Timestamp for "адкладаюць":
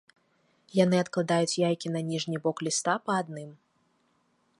1.03-1.59